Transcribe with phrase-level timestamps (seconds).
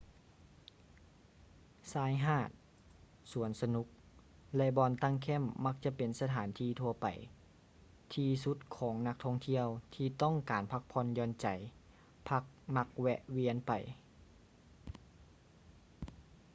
[1.91, 2.49] ຊາຍຫາດ
[3.31, 3.87] ສວນສະໜຸກ
[4.57, 7.07] ແລະ ບ່ອນຕັ້ງແຄ້ມມັກຈະເປັນສະຖານທີ່ທົ່ວໄປ
[8.13, 11.47] ທີ່ສຸດຂອງນັກທ່ອງທ່ຽວທີ່ຕ້ອງການພັກຜ່ອນຢ່ອນໃຈ
[12.29, 12.43] ພັກ
[12.75, 13.71] ມັກແວະວຽນໄປ